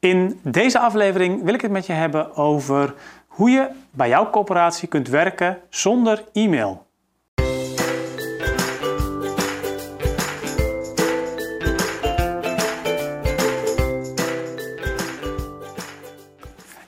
In 0.00 0.40
deze 0.42 0.78
aflevering 0.78 1.44
wil 1.44 1.54
ik 1.54 1.60
het 1.60 1.70
met 1.70 1.86
je 1.86 1.92
hebben 1.92 2.36
over 2.36 2.94
hoe 3.26 3.50
je 3.50 3.70
bij 3.90 4.08
jouw 4.08 4.30
corporatie 4.30 4.88
kunt 4.88 5.08
werken 5.08 5.58
zonder 5.68 6.24
e-mail. 6.32 6.86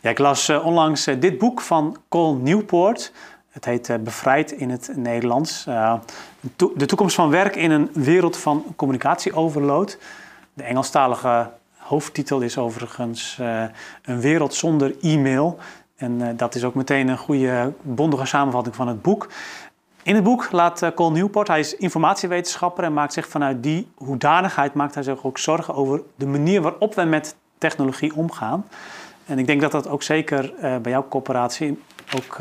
Ja, 0.01 0.11
ik 0.11 0.19
las 0.19 0.49
eh, 0.49 0.67
onlangs 0.67 1.07
eh, 1.07 1.21
dit 1.21 1.39
boek 1.39 1.61
van 1.61 1.97
Col 2.09 2.35
Newport. 2.35 3.13
Het 3.51 3.65
heet 3.65 3.89
eh, 3.89 3.99
Bevrijd 3.99 4.53
in 4.53 4.71
het 4.71 4.93
Nederlands. 4.97 5.65
de 6.57 6.87
toekomst 6.87 7.15
van 7.15 7.31
werk 7.31 7.57
in 7.57 7.71
een 7.71 7.91
wereld 7.93 8.37
van 8.37 8.65
communicatieoverload. 8.77 9.99
De 10.55 10.63
Engelstalige 10.63 11.51
hoofdtitel 11.93 12.41
is 12.41 12.59
overigens 12.59 13.39
Een 14.03 14.21
wereld 14.21 14.55
zonder 14.55 14.95
e-mail. 15.01 15.59
En 15.97 16.37
dat 16.37 16.55
is 16.55 16.65
ook 16.65 16.75
meteen 16.75 17.09
een 17.09 17.19
goede, 17.19 17.73
bondige 17.83 18.27
samenvatting 18.27 18.75
van 18.77 18.89
het 18.89 19.03
boek. 19.03 19.29
In 20.03 20.15
het 20.15 20.25
boek 20.25 20.53
laat 20.53 20.93
Col 20.95 21.13
Newport, 21.13 21.49
hij 21.49 21.61
is 21.61 21.77
informatiewetenschapper 21.77 22.85
en 22.85 22.93
maakt 22.93 23.13
zich 23.13 23.29
vanuit 23.29 23.63
die 23.63 23.89
hoedanigheid 23.95 24.75
maakt 24.75 24.95
hij 24.95 25.03
zich 25.03 25.25
ook 25.25 25.39
zorgen 25.39 25.75
over 25.75 26.03
de 26.17 26.27
manier 26.27 26.61
waarop 26.63 26.95
we 26.95 27.03
met 27.03 27.37
technologie 27.59 28.15
omgaan. 28.17 28.67
En 29.27 29.39
ik 29.39 29.47
denk 29.47 29.61
dat 29.61 29.73
dat 29.73 29.89
ook 29.89 30.03
zeker 30.03 30.53
bij 30.61 30.93
jouw 30.93 31.09
coöperatie, 31.09 31.83
ook 32.17 32.37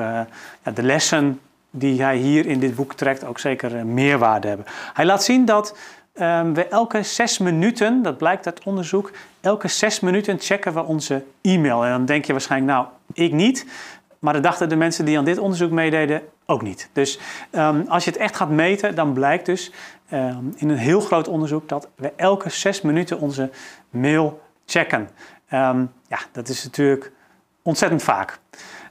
ja, 0.64 0.72
de 0.74 0.84
lessen 0.84 1.40
die 1.70 2.02
hij 2.02 2.18
hier 2.18 2.46
in 2.46 2.60
dit 2.60 2.76
boek 2.76 2.94
trekt, 2.94 3.26
ook 3.26 3.40
zeker 3.40 3.86
meerwaarde 3.86 4.48
hebben. 4.48 4.66
Hij 4.94 5.06
laat 5.06 5.24
zien 5.24 5.46
dat 5.46 5.76
um, 6.14 6.54
we 6.54 6.68
elke 6.68 7.04
zes 7.04 7.38
minuten, 7.38 8.02
dat 8.02 8.18
blijkt 8.18 8.46
uit 8.46 8.64
onderzoek, 8.64 9.12
elke 9.42 9.68
zes 9.68 10.00
minuten 10.00 10.40
checken 10.40 10.74
we 10.74 10.84
onze 10.84 11.24
e-mail. 11.42 11.84
En 11.86 11.92
dan 11.92 12.06
denk 12.06 12.26
je 12.26 12.32
waarschijnlijk, 12.32 12.72
nou, 12.72 12.88
ik 13.14 13.32
niet. 13.32 13.66
Maar 14.20 14.34
dat 14.34 14.44
dachten 14.44 14.70
de 14.70 14.76
mensen 14.76 15.06
die 15.06 15.18
aan 15.18 15.26
dit 15.26 15.38
onderzoek 15.38 15.72
meededen 15.72 16.22
ook 16.46 16.62
niet. 16.62 16.90
Dus 16.94 17.20
um, 17.52 17.86
als 17.88 18.04
je 18.04 18.12
het 18.12 18.20
echt 18.20 18.36
gaat 18.36 18.50
meten, 18.50 18.96
dan 18.96 19.14
blijkt 19.14 19.46
dus 19.46 19.72
um, 20.14 20.54
in 20.56 20.70
een 20.70 20.78
heel 20.78 21.02
groot 21.02 21.28
onderzoek 21.28 21.70
dat 21.70 21.90
we 21.96 22.14
elke 22.16 22.50
zes 22.50 22.82
minuten 22.82 23.20
onze 23.20 23.50
mail 23.90 24.42
checken. 24.66 25.10
Ja, 26.08 26.20
dat 26.32 26.48
is 26.48 26.64
natuurlijk 26.64 27.12
ontzettend 27.62 28.04
vaak. 28.04 28.40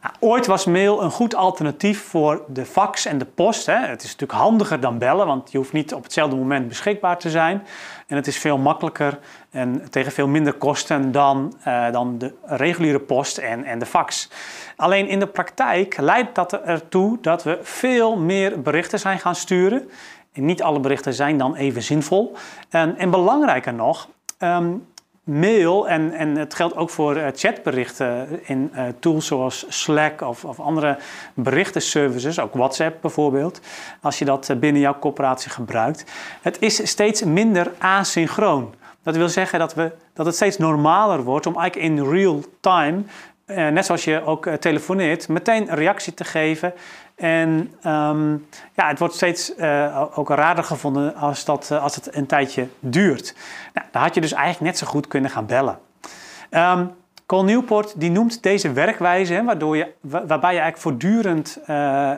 Nou, 0.03 0.15
ooit 0.21 0.47
was 0.47 0.65
mail 0.65 1.03
een 1.03 1.11
goed 1.11 1.35
alternatief 1.35 2.03
voor 2.03 2.43
de 2.49 2.65
fax 2.65 3.07
en 3.07 3.19
de 3.19 3.25
post. 3.25 3.67
Hè. 3.67 3.75
Het 3.75 4.03
is 4.03 4.11
natuurlijk 4.11 4.41
handiger 4.41 4.81
dan 4.81 4.99
bellen, 4.99 5.27
want 5.27 5.53
je 5.53 5.59
hoeft 5.59 5.73
niet 5.73 5.95
op 5.95 6.03
hetzelfde 6.03 6.37
moment 6.37 6.69
beschikbaar 6.69 7.19
te 7.19 7.31
zijn. 7.31 7.67
En 8.07 8.17
het 8.17 8.27
is 8.27 8.39
veel 8.39 8.59
makkelijker 8.59 9.19
en 9.51 9.91
tegen 9.91 10.13
veel 10.13 10.29
minder 10.29 10.53
kosten 10.53 11.13
dan, 11.13 11.55
uh, 11.67 11.93
dan 11.93 12.19
de 12.19 12.35
reguliere 12.45 12.99
post 13.01 13.39
en, 13.39 13.65
en 13.65 13.79
de 13.79 13.87
fax. 13.87 14.31
Alleen 14.77 15.09
in 15.09 15.19
de 15.19 15.27
praktijk 15.27 15.97
leidt 15.97 16.35
dat 16.35 16.53
ertoe 16.53 17.19
dat 17.21 17.43
we 17.43 17.59
veel 17.63 18.17
meer 18.17 18.63
berichten 18.63 18.99
zijn 18.99 19.19
gaan 19.19 19.35
sturen. 19.35 19.91
En 20.33 20.45
niet 20.45 20.63
alle 20.63 20.81
berichten 20.81 21.15
zijn 21.15 21.39
dan 21.39 21.55
even 21.55 21.83
zinvol. 21.83 22.37
En, 22.69 22.97
en 22.97 23.11
belangrijker 23.11 23.75
nog, 23.75 24.09
um, 24.39 24.87
mail, 25.31 25.89
en, 25.89 26.13
en 26.13 26.37
het 26.37 26.55
geldt 26.55 26.77
ook 26.77 26.91
voor 26.91 27.17
uh, 27.17 27.27
chatberichten 27.35 28.41
in 28.43 28.73
uh, 28.75 28.83
tools 28.99 29.27
zoals 29.27 29.65
Slack 29.69 30.21
of, 30.21 30.45
of 30.45 30.61
andere 30.61 30.99
berichtenservices, 31.35 32.41
ook 32.41 32.55
WhatsApp 32.55 33.01
bijvoorbeeld, 33.01 33.61
als 34.01 34.19
je 34.19 34.25
dat 34.25 34.49
uh, 34.49 34.57
binnen 34.57 34.81
jouw 34.81 34.99
corporatie 34.99 35.51
gebruikt. 35.51 36.05
Het 36.43 36.57
is 36.61 36.89
steeds 36.89 37.23
minder 37.23 37.73
asynchroon. 37.79 38.75
Dat 39.03 39.17
wil 39.17 39.29
zeggen 39.29 39.59
dat, 39.59 39.75
we, 39.75 39.93
dat 40.13 40.27
het 40.27 40.35
steeds 40.35 40.59
normaler 40.59 41.23
wordt 41.23 41.47
om 41.47 41.57
eigenlijk 41.57 41.93
in 41.93 42.11
real 42.11 42.45
time, 42.61 43.03
net 43.47 43.87
zoals 43.87 44.05
je 44.05 44.25
ook 44.25 44.47
telefoneert, 44.47 45.29
meteen 45.29 45.71
een 45.71 45.77
reactie 45.77 46.15
te 46.15 46.25
geven 46.25 46.73
en 47.21 47.75
um, 47.87 48.47
ja, 48.75 48.89
het 48.89 48.99
wordt 48.99 49.15
steeds 49.15 49.57
uh, 49.57 50.03
ook 50.15 50.29
raarder 50.29 50.65
gevonden 50.65 51.15
als, 51.15 51.45
dat, 51.45 51.69
uh, 51.73 51.83
als 51.83 51.95
het 51.95 52.15
een 52.15 52.27
tijdje 52.27 52.69
duurt. 52.79 53.35
Nou, 53.75 53.87
dan 53.91 54.03
had 54.03 54.15
je 54.15 54.21
dus 54.21 54.33
eigenlijk 54.33 54.65
net 54.65 54.79
zo 54.79 54.87
goed 54.87 55.07
kunnen 55.07 55.31
gaan 55.31 55.47
bellen. 55.47 55.79
Um, 56.51 56.99
Col 57.27 57.45
Newport 57.45 58.01
die 58.01 58.11
noemt 58.11 58.43
deze 58.43 58.73
werkwijze, 58.73 59.35
hè, 59.35 59.45
waardoor 59.45 59.77
je, 59.77 59.93
waarbij 60.01 60.55
je 60.55 60.61
eigenlijk 60.61 60.79
voortdurend 60.79 61.59
uh, 61.61 61.67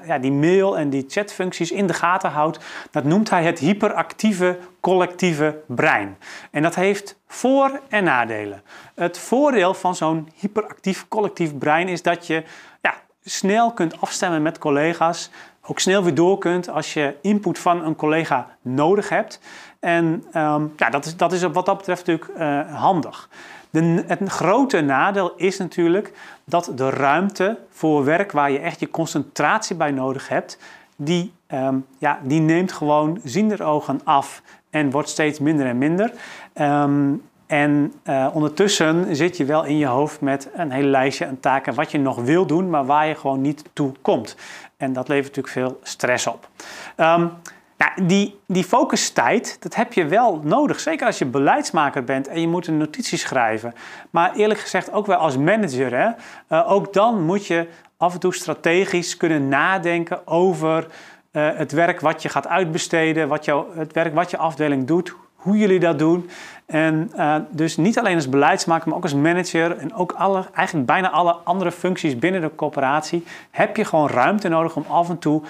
ja, 0.07 0.19
die 0.19 0.33
mail- 0.33 0.79
en 0.79 0.91
die 0.91 1.05
chatfuncties 1.09 1.71
in 1.71 1.87
de 1.87 1.95
gaten 1.95 2.31
houdt, 2.31 2.59
dat 2.91 3.05
noemt 3.05 3.31
hij 3.31 3.45
het 3.45 3.59
hyperactieve 3.59 4.59
collectieve 4.81 5.59
brein. 5.67 6.17
En 6.51 6.63
dat 6.63 6.75
heeft 6.75 7.19
voor- 7.27 7.81
en 7.89 8.05
nadelen. 8.05 8.63
Het 8.95 9.19
voordeel 9.19 9.75
van 9.75 9.95
zo'n 9.95 10.29
hyperactief 10.35 11.09
collectief 11.09 11.59
brein 11.59 11.89
is 11.89 12.03
dat 12.03 12.27
je 12.27 12.45
ja, 12.81 12.95
snel 13.25 13.73
kunt 13.73 14.01
afstemmen 14.01 14.43
met 14.43 14.59
collega's. 14.59 15.31
Ook 15.67 15.79
snel 15.79 16.03
weer 16.03 16.15
door 16.15 16.39
kunt 16.39 16.69
als 16.69 16.95
je 16.95 17.17
input 17.21 17.59
van 17.59 17.85
een 17.85 17.97
collega 17.97 18.49
nodig 18.63 19.09
hebt. 19.09 19.41
En 19.81 20.25
um, 20.37 20.73
ja, 20.77 20.91
dat 20.91 21.05
is, 21.05 21.17
dat 21.17 21.33
is 21.33 21.43
wat 21.43 21.67
dat 21.67 21.77
betreft 21.77 22.07
natuurlijk 22.07 22.39
uh, 22.39 22.81
handig. 22.81 23.29
De, 23.71 24.05
het 24.07 24.29
grote 24.29 24.81
nadeel 24.81 25.33
is 25.37 25.59
natuurlijk 25.59 26.13
dat 26.45 26.73
de 26.75 26.91
ruimte 26.91 27.59
voor 27.71 28.05
werk 28.05 28.33
waar 28.33 28.51
je 28.51 28.59
echt 28.59 28.81
je 28.81 28.91
concentratie 28.91 29.77
bij 29.77 29.91
nodig 29.91 30.29
hebt, 30.29 30.59
die, 30.97 31.33
um, 31.53 31.87
ja, 31.99 32.19
die 32.23 32.41
neemt 32.41 32.73
gewoon 32.73 33.21
ogen 33.59 34.01
af 34.05 34.43
en 34.71 34.91
wordt 34.91 35.09
steeds 35.09 35.39
minder 35.39 35.67
en 35.67 35.79
minder. 35.79 36.13
Um, 36.55 37.23
en 37.53 37.93
uh, 38.05 38.29
ondertussen 38.33 39.17
zit 39.17 39.37
je 39.37 39.45
wel 39.45 39.65
in 39.65 39.79
je 39.79 39.87
hoofd 39.87 40.21
met 40.21 40.49
een 40.55 40.71
hele 40.71 40.89
lijstje 40.89 41.27
aan 41.27 41.41
taken 41.41 41.75
wat 41.75 41.91
je 41.91 41.99
nog 41.99 42.23
wil 42.23 42.47
doen, 42.47 42.71
maar 42.71 42.87
waar 42.87 43.07
je 43.07 43.15
gewoon 43.15 43.41
niet 43.41 43.65
toe 43.73 43.93
komt. 44.03 44.37
En 44.77 44.93
dat 44.93 45.09
levert 45.09 45.37
natuurlijk 45.37 45.55
veel 45.55 45.81
stress 45.83 46.27
op. 46.27 46.49
Um, 46.97 47.33
ja, 47.77 47.93
die, 48.03 48.41
die 48.47 48.65
focustijd, 48.65 49.57
dat 49.61 49.75
heb 49.75 49.93
je 49.93 50.07
wel 50.07 50.41
nodig. 50.45 50.81
Zeker 50.81 51.07
als 51.07 51.19
je 51.19 51.27
beleidsmaker 51.27 52.05
bent 52.05 52.29
en 52.29 52.41
je 52.41 52.49
moet 52.49 52.67
een 52.67 52.77
notitie 52.77 53.19
schrijven. 53.19 53.75
Maar 54.11 54.35
eerlijk 54.35 54.61
gezegd 54.61 54.93
ook 54.93 55.07
wel 55.07 55.19
als 55.19 55.37
manager. 55.37 55.97
Hè? 55.97 56.09
Uh, 56.49 56.73
ook 56.73 56.93
dan 56.93 57.23
moet 57.23 57.47
je 57.47 57.69
af 57.97 58.13
en 58.15 58.21
toe 58.21 58.35
strategisch 58.35 59.17
kunnen 59.17 59.49
nadenken 59.49 60.27
over 60.27 60.87
uh, 61.33 61.49
het 61.55 61.73
werk 61.73 62.01
wat 62.01 62.23
je 62.23 62.29
gaat 62.29 62.47
uitbesteden, 62.47 63.29
wat 63.29 63.45
jou, 63.45 63.79
het 63.79 63.93
werk 63.93 64.15
wat 64.15 64.31
je 64.31 64.37
afdeling 64.37 64.87
doet, 64.87 65.15
hoe 65.43 65.59
jullie 65.59 65.81
dat 65.81 65.99
doen. 65.99 66.31
En 66.67 67.11
uh, 67.17 67.37
dus 67.51 67.77
niet 67.77 67.99
alleen 67.99 68.15
als 68.15 68.29
beleidsmaker, 68.29 68.89
maar 68.89 68.97
ook 68.97 69.03
als 69.03 69.15
manager 69.15 69.77
en 69.79 69.95
ook 69.95 70.13
alle, 70.13 70.45
eigenlijk 70.55 70.87
bijna 70.87 71.11
alle 71.11 71.33
andere 71.33 71.73
functies 71.73 72.19
binnen 72.19 72.41
de 72.41 72.55
corporatie 72.55 73.25
heb 73.51 73.77
je 73.77 73.85
gewoon 73.85 74.09
ruimte 74.09 74.49
nodig 74.49 74.77
om 74.77 74.85
af 74.89 75.09
en 75.09 75.19
toe 75.19 75.43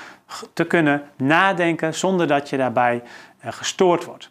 te 0.52 0.64
kunnen 0.64 1.02
nadenken 1.16 1.94
zonder 1.94 2.26
dat 2.26 2.48
je 2.48 2.56
daarbij 2.56 3.02
uh, 3.44 3.52
gestoord 3.52 4.04
wordt. 4.04 4.30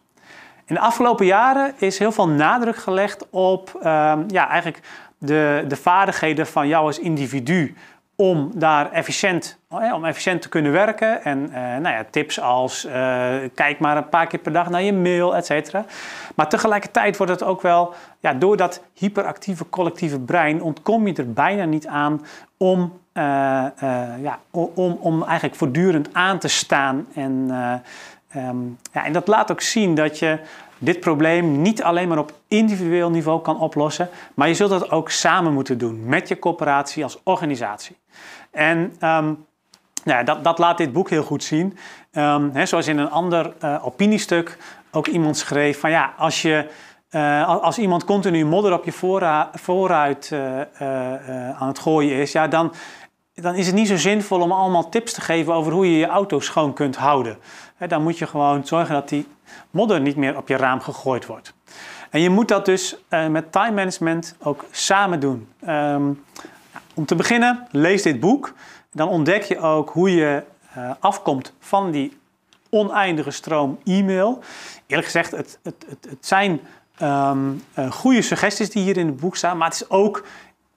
In 0.65 0.75
de 0.75 0.81
afgelopen 0.81 1.25
jaren 1.25 1.73
is 1.77 1.99
heel 1.99 2.11
veel 2.11 2.27
nadruk 2.27 2.75
gelegd 2.75 3.29
op 3.29 3.71
uh, 3.77 3.83
ja, 4.27 4.49
eigenlijk 4.49 4.81
de, 5.17 5.65
de 5.67 5.75
vaardigheden 5.75 6.47
van 6.47 6.67
jou 6.67 6.85
als 6.85 6.99
individu 6.99 7.75
om 8.21 8.51
daar 8.53 8.91
efficiënt, 8.91 9.59
oh 9.69 9.93
om 9.93 10.05
efficiënt 10.05 10.41
te 10.41 10.49
kunnen 10.49 10.71
werken. 10.71 11.23
En 11.23 11.39
uh, 11.49 11.53
nou 11.53 11.95
ja, 11.95 12.05
tips 12.09 12.39
als 12.39 12.85
uh, 12.85 12.93
kijk 13.55 13.79
maar 13.79 13.97
een 13.97 14.09
paar 14.09 14.27
keer 14.27 14.39
per 14.39 14.51
dag 14.51 14.69
naar 14.69 14.81
je 14.81 14.93
mail, 14.93 15.35
et 15.35 15.45
cetera. 15.45 15.85
Maar 16.35 16.49
tegelijkertijd 16.49 17.17
wordt 17.17 17.31
het 17.31 17.43
ook 17.43 17.61
wel, 17.61 17.93
ja, 18.19 18.33
door 18.33 18.57
dat 18.57 18.83
hyperactieve 18.93 19.69
collectieve 19.69 20.19
brein 20.19 20.61
ontkom 20.61 21.07
je 21.07 21.13
er 21.13 21.33
bijna 21.33 21.63
niet 21.63 21.87
aan 21.87 22.25
om, 22.57 22.79
uh, 23.13 23.23
ja, 24.21 24.39
om, 24.51 24.97
om 24.99 25.23
eigenlijk 25.23 25.55
voortdurend 25.55 26.09
aan 26.13 26.39
te 26.39 26.47
staan. 26.47 27.07
En, 27.15 27.31
um, 28.35 28.77
ja, 28.93 29.05
en 29.05 29.13
dat 29.13 29.27
laat 29.27 29.51
ook 29.51 29.61
zien 29.61 29.95
dat 29.95 30.19
je 30.19 30.39
dit 30.83 30.99
probleem 30.99 31.61
niet 31.61 31.83
alleen 31.83 32.07
maar 32.07 32.17
op 32.17 32.33
individueel 32.47 33.09
niveau 33.09 33.41
kan 33.41 33.59
oplossen, 33.59 34.09
maar 34.33 34.47
je 34.47 34.53
zult 34.53 34.69
dat 34.69 34.91
ook 34.91 35.09
samen 35.09 35.53
moeten 35.53 35.77
doen 35.77 36.05
met 36.05 36.27
je 36.27 36.39
corporatie 36.39 37.03
als 37.03 37.19
organisatie. 37.23 37.97
En 38.51 38.77
um, 38.77 39.45
nou 40.03 40.17
ja, 40.17 40.23
dat, 40.23 40.43
dat, 40.43 40.57
laat 40.57 40.77
dit 40.77 40.93
boek 40.93 41.09
heel 41.09 41.23
goed 41.23 41.43
zien. 41.43 41.77
Um, 42.13 42.49
hè, 42.53 42.65
zoals 42.65 42.87
in 42.87 42.97
een 42.97 43.09
ander 43.09 43.53
uh, 43.63 43.85
opiniestuk 43.85 44.57
ook 44.91 45.07
iemand 45.07 45.37
schreef 45.37 45.79
van 45.79 45.89
ja, 45.89 46.13
als 46.17 46.41
je 46.41 46.69
uh, 47.11 47.47
als 47.47 47.77
iemand 47.77 48.05
continu 48.05 48.45
modder 48.45 48.73
op 48.73 48.85
je 48.85 48.91
vooruit 49.53 50.29
uh, 50.33 50.61
aan 51.61 51.67
het 51.67 51.79
gooien 51.79 52.17
is, 52.17 52.31
ja, 52.31 52.47
dan, 52.47 52.73
dan 53.41 53.55
is 53.55 53.65
het 53.65 53.75
niet 53.75 53.87
zo 53.87 53.97
zinvol 53.97 54.41
om 54.41 54.51
allemaal 54.51 54.89
tips 54.89 55.13
te 55.13 55.21
geven 55.21 55.53
over 55.53 55.71
hoe 55.71 55.91
je 55.91 55.97
je 55.97 56.07
auto 56.07 56.39
schoon 56.39 56.73
kunt 56.73 56.95
houden. 56.95 57.37
Dan 57.87 58.03
moet 58.03 58.17
je 58.17 58.27
gewoon 58.27 58.65
zorgen 58.65 58.93
dat 58.93 59.09
die 59.09 59.27
modder 59.69 60.01
niet 60.01 60.15
meer 60.15 60.37
op 60.37 60.47
je 60.47 60.55
raam 60.55 60.79
gegooid 60.79 61.25
wordt. 61.25 61.53
En 62.09 62.21
je 62.21 62.29
moet 62.29 62.47
dat 62.47 62.65
dus 62.65 62.95
uh, 63.09 63.27
met 63.27 63.51
time 63.51 63.71
management 63.71 64.35
ook 64.39 64.65
samen 64.71 65.19
doen. 65.19 65.47
Um, 65.67 66.23
om 66.93 67.05
te 67.05 67.15
beginnen, 67.15 67.67
lees 67.71 68.01
dit 68.01 68.19
boek. 68.19 68.53
Dan 68.91 69.07
ontdek 69.07 69.43
je 69.43 69.59
ook 69.59 69.89
hoe 69.89 70.15
je 70.15 70.43
uh, 70.77 70.91
afkomt 70.99 71.53
van 71.59 71.91
die 71.91 72.17
oneindige 72.69 73.31
stroom 73.31 73.79
e-mail. 73.85 74.39
Eerlijk 74.87 75.07
gezegd, 75.07 75.31
het, 75.31 75.59
het, 75.63 75.85
het, 75.89 76.07
het 76.09 76.25
zijn 76.25 76.59
um, 77.01 77.63
goede 77.89 78.21
suggesties 78.21 78.69
die 78.69 78.83
hier 78.83 78.97
in 78.97 79.07
het 79.07 79.19
boek 79.19 79.35
staan. 79.35 79.57
Maar 79.57 79.67
het 79.67 79.81
is 79.81 79.89
ook 79.89 80.25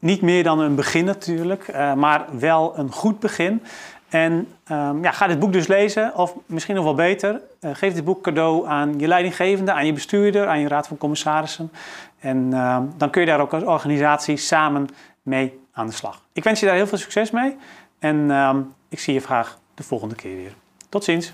niet 0.04 0.20
meer 0.20 0.42
dan 0.42 0.60
een 0.60 0.74
begin 0.74 1.04
natuurlijk, 1.04 1.68
uh, 1.68 1.94
maar 1.94 2.24
wel 2.38 2.78
een 2.78 2.92
goed 2.92 3.20
begin. 3.20 3.62
En 4.08 4.32
um, 4.70 5.02
ja, 5.02 5.10
ga 5.10 5.26
dit 5.26 5.38
boek 5.38 5.52
dus 5.52 5.66
lezen, 5.66 6.16
of 6.16 6.34
misschien 6.46 6.74
nog 6.74 6.84
wel 6.84 6.94
beter, 6.94 7.40
uh, 7.60 7.70
geef 7.74 7.94
dit 7.94 8.04
boek 8.04 8.22
cadeau 8.22 8.66
aan 8.66 8.98
je 8.98 9.08
leidinggevende, 9.08 9.72
aan 9.72 9.86
je 9.86 9.92
bestuurder, 9.92 10.46
aan 10.46 10.60
je 10.60 10.68
raad 10.68 10.86
van 10.86 10.98
commissarissen. 10.98 11.72
En 12.18 12.50
uh, 12.52 12.78
dan 12.96 13.10
kun 13.10 13.20
je 13.20 13.26
daar 13.26 13.40
ook 13.40 13.52
als 13.52 13.62
organisatie 13.62 14.36
samen 14.36 14.88
mee 15.22 15.60
aan 15.72 15.86
de 15.86 15.92
slag. 15.92 16.22
Ik 16.32 16.44
wens 16.44 16.60
je 16.60 16.66
daar 16.66 16.74
heel 16.74 16.86
veel 16.86 16.98
succes 16.98 17.30
mee 17.30 17.56
en 17.98 18.16
uh, 18.16 18.56
ik 18.88 18.98
zie 18.98 19.14
je 19.14 19.20
graag 19.20 19.58
de 19.74 19.82
volgende 19.82 20.14
keer 20.14 20.36
weer. 20.36 20.54
Tot 20.88 21.04
ziens. 21.04 21.32